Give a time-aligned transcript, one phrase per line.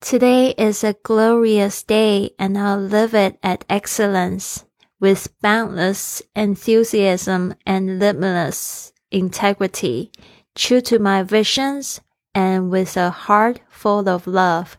[0.00, 4.64] Today is a glorious day, and I'll live it at excellence
[5.00, 10.12] with boundless enthusiasm and limitless integrity,
[10.54, 11.98] true to my visions
[12.32, 14.74] and with a heart full of love.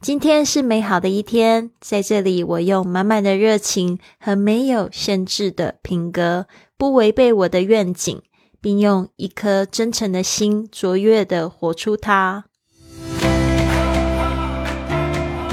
[0.00, 6.46] 今天是美好的一天，在这里，我用满满的热情和没有限制的品格，
[6.78, 8.22] 不违背我的愿景，
[8.60, 12.44] 并用一颗真诚的心，卓越的活出它。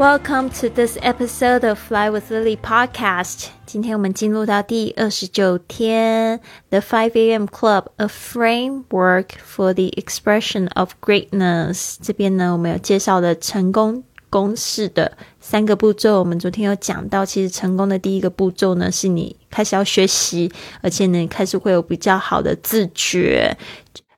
[0.00, 3.46] Welcome to this episode of Fly with Lily podcast。
[3.64, 6.40] 今天我们进入到第二十九天，
[6.70, 7.44] The Five A.M.
[7.46, 11.96] Club: A Framework for the Expression of Greatness。
[12.02, 16.18] 这边呢，我们有介绍了成功公式的三个步骤。
[16.18, 23.56] 我们昨天有讲到，其实成功的第一个步骤呢，是你开始要学习，而且呢，开始会有比较好的自觉。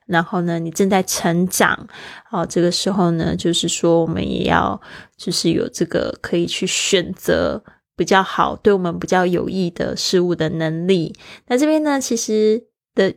[0.06, 1.86] 然后呢，你正在成长，
[2.30, 4.80] 哦，这个时候呢，就是说我们也要，
[5.16, 7.62] 就是有这个可以去选择
[7.96, 11.14] 比较好、对我们比较有益的事物的能力。
[11.46, 13.14] 那这边呢，其实的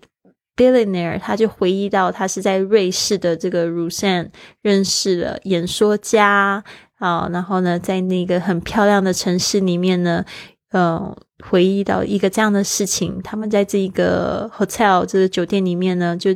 [0.56, 6.64] billionaire 他就回忆到，他是在瑞士的这个 r u s a n 认识了演说家，
[7.00, 10.24] 啊，然后呢，在那个很漂亮的城市里面呢。
[10.72, 16.30] 呃，回忆到一个这样的事情，他们在这个 hotel 这个酒店里面呢，就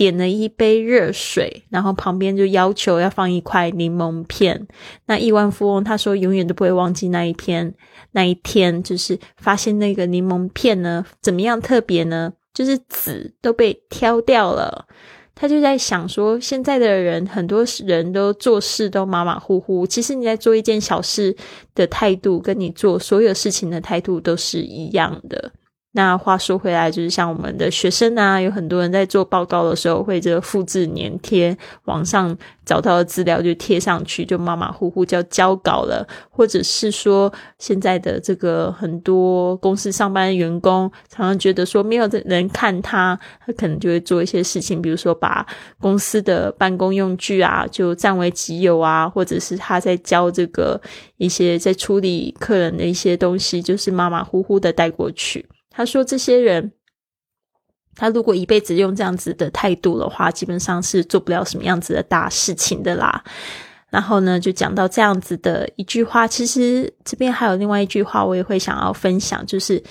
[0.00, 4.66] 点了一杯热水，然后旁边就要求要放一块柠檬片。
[5.04, 7.74] 那亿万富翁他说永远都不会忘记那一天，
[8.12, 12.32] 那一天就是发现那个柠檬片呢，怎么样特别呢？
[12.54, 14.86] 就是籽都被挑掉了。
[15.34, 21.36] 他就在想说，现在的人很多人都做事都马马虎虎，其实你在做一件小事
[21.74, 25.52] 的态度，跟你做所有事情的态度都是一样的。
[25.92, 31.56] 那话说回来，就是像我们的学生啊，有很多人在做报告的时候会这个复制粘贴，
[31.86, 36.06] 网上找到的资料就贴上去，就马马虎虎叫交稿了。
[36.30, 45.44] 或者是说，现在的这个很多公司上班的员工，常常觉得说没有人看他，他可能就会做一些事情，比如说把
[45.80, 50.80] 公司的办公用具啊就占为己有啊，或者是他在教这个
[51.16, 55.44] 一些在处理客人的一些东西，就是马马虎虎的带过去。
[55.70, 56.72] 他说：“这些人，
[57.94, 63.24] 他如果一辈子用这样子的态度的话，基本上是做不了什么样子的大事情的啦。”
[63.90, 66.26] 然后呢，就讲到这样子的一句话。
[66.26, 69.82] 其实这边还有另外一句话，我也会想要分享，就是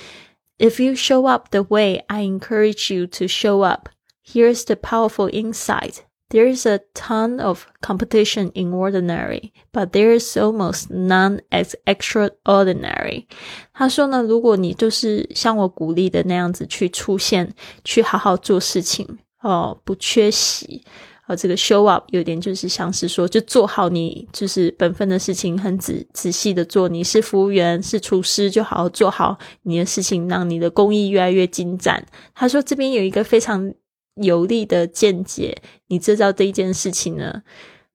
[0.57, 3.89] ：“If you show up the way I encourage you to show up,
[4.25, 5.95] here's the powerful insight.”
[6.31, 13.25] There is a ton of competition in ordinary, but there is almost none as extraordinary.
[13.73, 17.51] 他说呢，如果你就是像我鼓励的那样子去出现，
[17.83, 20.83] 去好好做事情哦，不缺席。
[21.25, 26.87] 哦，这个 show up 有点就是像是说，就做好你就是本分的事情，很仔仔细的做。
[26.89, 32.05] 你是服务员，是厨师，就好好做好你的事情，让你的工艺越来越精湛。
[32.35, 33.73] 他说这边有一个非常。
[34.21, 37.43] 有力的见解，你知道这一件事情呢，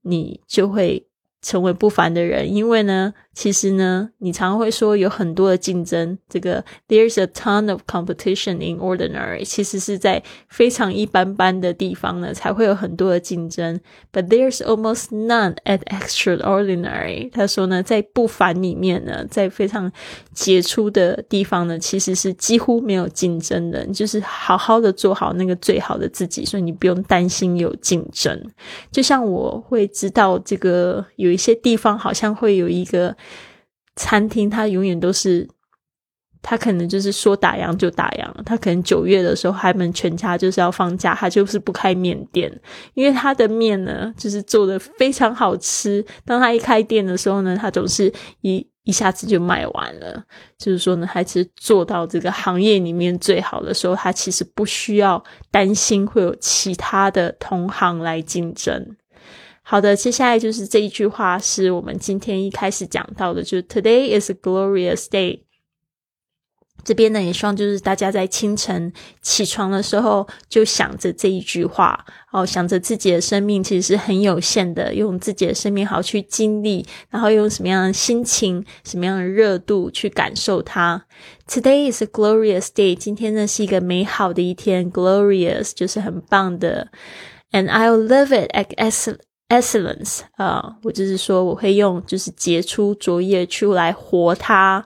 [0.03, 1.07] 你就会
[1.41, 3.15] 成为不凡的人，因为呢。
[3.35, 6.17] 其实呢，你常会说有很多的竞争。
[6.29, 13.81] 这个 "There's a ton of competition in ordinary"，其实是在非常一般般的地方呢，才会有很多的竞争。
[14.13, 17.31] But there's almost none at extraordinary。
[17.33, 19.91] 他说呢，在不凡里面呢，在非常
[20.33, 23.85] 杰出的地方呢，其实是几乎没有竞争的。
[23.89, 28.41] 就是好好的做好那个最好的自己，所以你不用担心有竞争。
[28.93, 33.15] 就像我会知道，这个有一些地方好像会有一个。
[33.97, 35.49] 餐厅，他永远都是，
[36.43, 38.43] 他可能就是说打烊就打烊。
[38.45, 42.53] 他可能九月的时候，他们全家就是要放假，他就是不开面店，
[42.95, 46.05] 因为他的面呢，就是做的非常好吃。
[46.25, 48.13] 当他一开店的时候呢，他总是
[48.43, 50.23] 一一下子就卖完了。
[50.59, 58.97] 就是说呢，还是做到这个行业里面最好的时候，他其实不需要担心会有其他的同行来竞争。
[59.67, 65.41] 好的，接下来就是这一句话，是我们今天一开始讲到的，就是 Today is a glorious day。
[66.85, 81.07] 这边呢，也希望就是大家在清晨起床的时候，就想着这一句话哦，想着自己的生命其实是很有限的，用自己的生命好去经历，然后用什么样的心情、什么样的热度去感受它。
[81.49, 86.89] Today is a glorious day，今天呢是一个美好的一天，glorious 就是很棒的
[87.53, 88.75] ，and I'll live it at
[89.61, 94.85] excellence 啊，我就是说我会用就是杰出卓越去来活它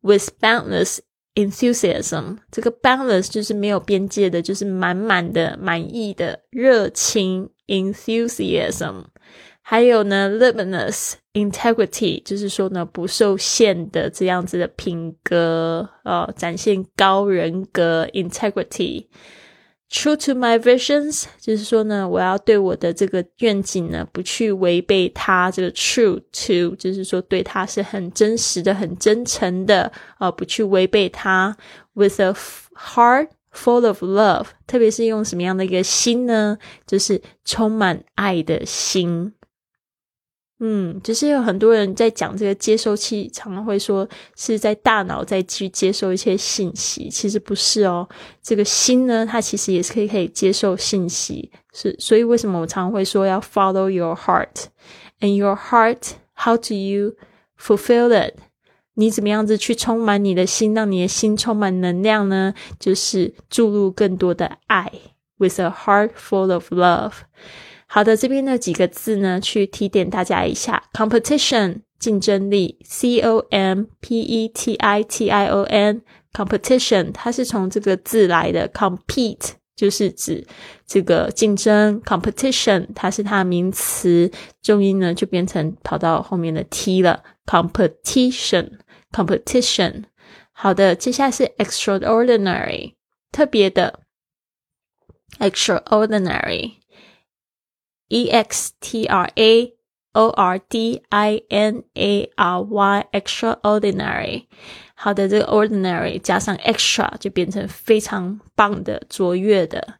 [0.00, 0.98] ，with boundless。
[1.34, 7.48] enthusiasm 这个 boundless 就是没有边界的，就是满满的、满意的热情。
[7.68, 9.04] enthusiasm
[9.62, 18.04] 还有呢，limitless integrity 就是说呢，不受限的这样子的品格，呃，展现高人格。
[18.12, 19.06] integrity
[19.90, 25.50] True to my visions，就是说呢，我要对我的这个愿景呢，不去违背它。
[25.50, 31.56] 这个 true to，就是说对它是很真实的、很真诚的，啊，不去违背它。
[31.94, 32.34] With a
[32.74, 36.58] heart full of love，特别是用什么样的一个心呢？
[36.86, 39.32] 就是充满爱的心。
[40.60, 48.08] 嗯，就是有很多人在讲这个接收器，常常会说是在大脑在去接收一些信息，其实不是哦。
[48.42, 57.14] 这个心呢，它其实也是可以可以接受信息，是所以为什么我常常会说要 follow your heart，and your heart，how do you
[57.56, 58.34] fulfill it？
[58.94, 62.52] 你怎么样子去充满你的心，让你的心充满能量呢？
[62.80, 64.90] 就是注入更多的爱
[65.36, 67.12] ，with a heart full of love。
[67.90, 80.46] 好的，这边的几个字呢，去提点大家一下：competition 竞争力，c o m p e t i t i o n，competition 它是从这个字来的，compete 就是指
[80.86, 84.30] 这个竞争，competition 它是它的名词，
[84.60, 90.04] 重音呢就变成跑到后面的 t 了，competition，competition。
[90.52, 92.96] 好的，接下来是 extraordinary
[93.32, 94.00] 特别的
[95.38, 96.72] ，extraordinary。
[98.09, 99.73] E X T R A
[100.13, 104.45] O R D I N A R Y，extraordinary。
[104.95, 109.95] 好的，这个 ordinary 加上 extra 就变成非常棒的、卓越的。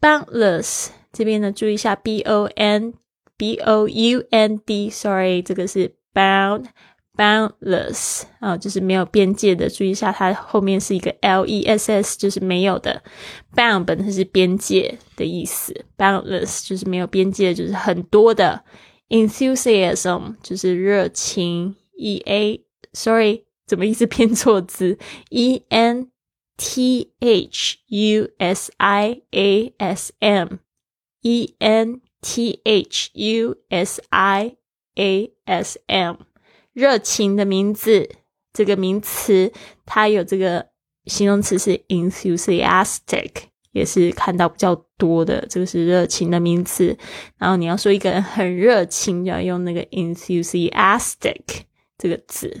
[0.00, 2.94] boundless 这边呢，注意一下 B O N
[3.36, 6.66] B O U N D，sorry，这个是 bound。
[7.15, 9.69] boundless 啊，就是没有边界的。
[9.69, 13.01] 注意一下，它后面是一个 l e s s，就是没有的。
[13.55, 18.63] bound 本身是边界的意思，boundless 就是没有边界，就是很多的。
[19.09, 24.97] enthusiasm 就是热情，e a，sorry，怎么一直拼错字
[25.29, 26.09] ？e n
[26.57, 34.55] t h u s i a s m，e n t h u s i
[34.95, 36.15] a s m。
[36.75, 38.09] 热情的名字，
[38.51, 39.53] 这个名词
[39.85, 40.67] 它有这个
[41.05, 43.31] 形容词是 enthusiastic，
[43.71, 45.47] 也是看到比较多的。
[45.49, 46.97] 这个是热情的名词。
[47.37, 51.61] 然后你要说一个人很热情，就要用那个 enthusiastic
[51.97, 52.59] 这个字。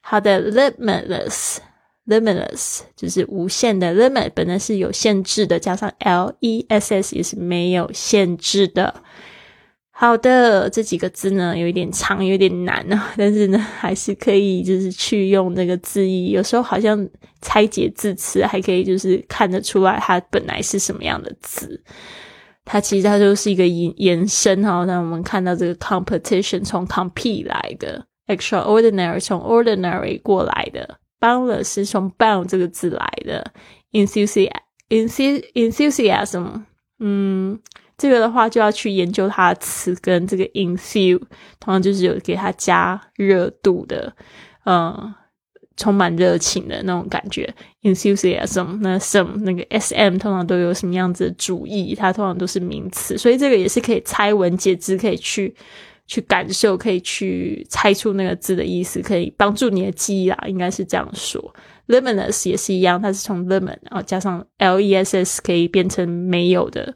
[0.00, 9.02] 好的，limitless，limitless 就是无限的，limit 本来是有限制的，加上 l e s s 也是没有限制的。
[10.02, 16.32] 好的，这几个字呢有一点长，有点难啊， 但是呢还是可以，就是去用那个字义。
[16.32, 17.08] 有时候好像
[17.40, 21.80] 拆解字词，还可以就是看得出来它本来是什么样的字。
[22.64, 24.84] 它其实它就是一个延延伸哈。
[24.86, 33.52] 那我们看到这个 competition 从 compete 来的，extraordinary 从 ordinary 过来的，boundless 是从 bound 这个字来的
[33.92, 36.62] ，enthusiasm，enthusiasm，
[36.98, 37.60] 嗯。
[38.02, 41.22] 这个的话就要去研究它的词根，这个 infuse
[41.60, 44.12] 同样就是有给它加热度的，
[44.64, 45.14] 嗯，
[45.76, 47.48] 充满热情的那种感觉。
[47.82, 51.94] enthusiasm 那 some 那个 sm 通常都有什么样子的主义？
[51.94, 55.54] 它通常都是名词，所以这个也是可以猜文解字，可以去
[56.08, 61.54] 去感受，可以去猜出那个字的意思，可以帮助你的记忆啊，应该是这样说。
[61.88, 66.94] Limitless 也是一样，它是从 limit 然后加上 less 可以变成没有的。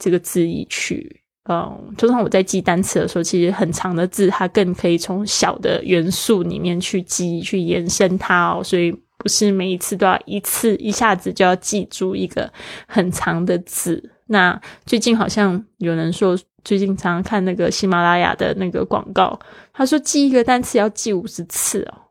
[0.00, 8.62] 这个字义去，嗯，通常我在记单词的时候，其实很长的字，它更可以从小的元素里面去记，去延伸它哦。
[8.62, 12.48] 所以不是每一次都要一次一下子就要记住一个
[12.86, 14.12] 很长的字。
[14.28, 19.36] 那最近好像有人说，最近常常看那个喜马拉雅的那个广告，
[19.72, 22.07] 他说记一个单词要记五十次哦。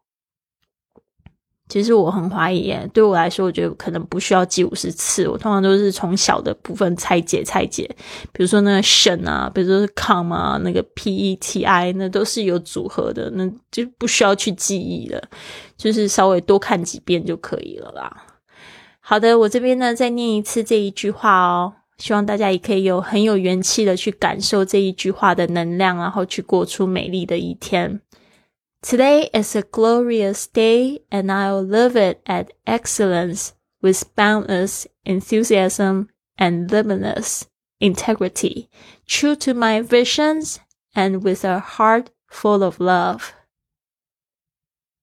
[1.70, 5.28] 其实我很怀疑耶，对我来说，我觉得可能不需要记五十次。
[5.28, 7.86] 我通常都是从小的部分拆解拆解，
[8.32, 15.22] 比如说那个省啊，比如说是 com 啊，那个 p e t i，那都是有组合的，那就不需要去记忆了，
[15.76, 18.26] 就是稍微多看几遍就可以了啦。
[19.02, 28.00] 好的，我这边呢再念一次这一句话哦，希望大家也可以有很有元气的去感受这一句话的能量，然后去过出美丽的一天。
[28.83, 37.45] Today is a glorious day, and I'll live it at excellence with boundless enthusiasm and limitless
[37.81, 38.69] integrity,
[39.07, 40.59] true to my visions
[40.95, 43.31] and with a heart full of love.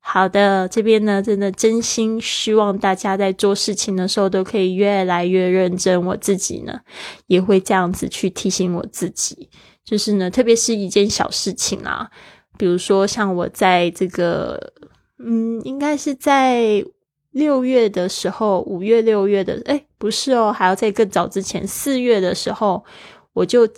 [0.02, 6.04] 好的，这边呢，真的真心希望大家在做事情的时候都可以越来越认真。
[6.04, 6.82] 我自己呢，
[7.28, 9.50] 也会这样子去提醒我自己，
[9.86, 12.10] 就是呢，特别是一件小事情啊。
[12.57, 14.73] 比如说，像我在这个，
[15.19, 16.85] 嗯，应该是在
[17.33, 22.85] 六月的时候，五月、六月的，哎，不是哦，还要在更早之前，四月的时候，
[23.33, 23.69] 我就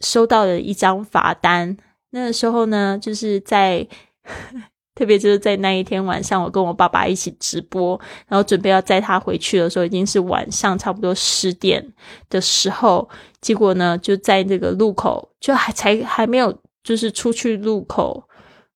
[0.00, 1.76] 收到了一张罚单。
[2.10, 3.86] 那个时候呢，就是在，
[4.94, 11.92] 特别就是在那一天晚上，我跟我爸爸一起直播，然后准备要载他回去的时候，已经是晚上差不多十点
[12.28, 13.08] 的时候，
[13.40, 16.56] 结果呢，就在那个路口，就还才还没有。
[16.82, 18.28] 就是出去路口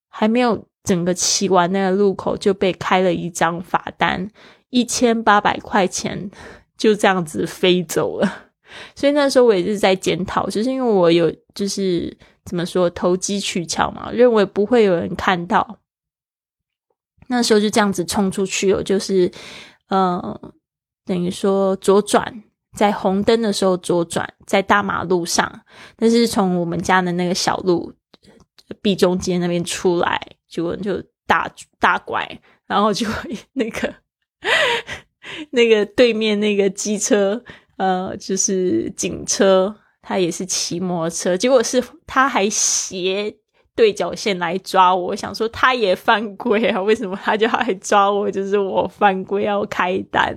[0.09, 4.31] 还没有整个骑完那个路口就被开了一张罚单，
[4.71, 6.31] 一千八百块钱
[6.77, 8.51] 就这样子飞走了。
[8.95, 15.79] 所以那时候我也是在检讨，就是因为我有就是怎么说投机取巧嘛，认为不会有人看到，
[17.29, 19.31] 那时候就这样子冲出去了，就是
[19.89, 20.53] 呃
[21.05, 22.43] 等于说左转。
[22.75, 25.61] 在红灯的时候左转，在大马路上，
[25.97, 27.95] 但是从我们家的那个小路
[28.83, 33.07] ，B 中间那边出来，结果就大大拐，然后就
[33.55, 33.95] 那个
[35.51, 37.43] 那个对面那个机车，
[37.77, 43.37] 呃，就是警车，他也是骑摩托车，结果是他还斜。
[43.77, 46.81] 对角线来抓我，想说他也犯规啊？
[46.81, 48.31] 为什么他就要来抓我？
[48.31, 50.37] 就是我犯规要开单，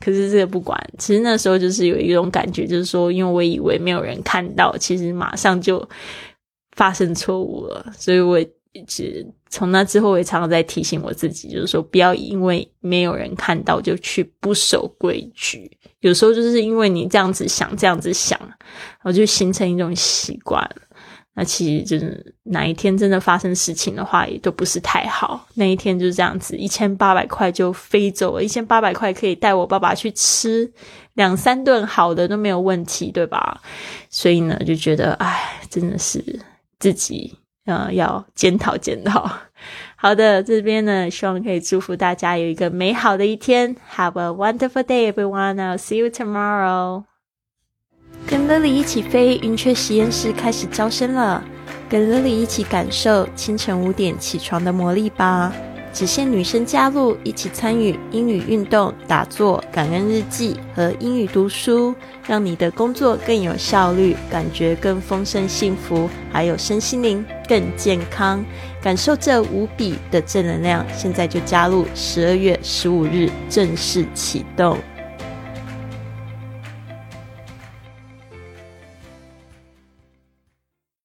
[0.00, 0.78] 可是这个不管。
[0.96, 5.86] 其实那时候就是有一种感觉，就是说，因为我以为没有人看到，其实马上就
[6.76, 7.92] 发生错误了。
[7.96, 8.40] 所以我
[8.72, 15.70] 一直从那之后，我也常常在提醒我自己，就是说，不要因为没有人看到就去不守规矩。
[16.00, 20.66] 有时候就是因为你这样子想，这样子想，然后就形成一种习惯。
[21.38, 25.46] 那其实就是哪一天真的发生事情的话，也都不是太好。
[25.54, 28.42] 那一天就是这样子，一千八百块就飞走了。
[28.42, 30.68] 一千八百块可以带我爸爸去吃
[31.14, 33.60] 两三顿好的都没有问题，对吧？
[34.10, 36.40] 所以呢，就觉得哎，真的是
[36.80, 39.30] 自己呃要检讨检讨。
[39.94, 43.76] 好的，这边呢，希望可以祝福大家有一个美好的一天。
[43.94, 45.54] Have a wonderful day, everyone.
[45.54, 47.04] I'll see you tomorrow.
[48.28, 51.42] 跟 Lily 一起飞，云雀实验室开始招生了。
[51.88, 55.50] 跟 Lily 一起感受清晨五点起床的魔力吧！
[55.94, 61.94] 只限女生加入，一起参与英语运动、打坐、感恩日记和英语读书，
[62.26, 68.44] 让你的工作更有效率，感觉更丰盛幸福，还有身心灵更健康。
[68.82, 71.86] 感受这无比的正能量，现在就加入！
[71.94, 74.76] 十二月十五日正式启动。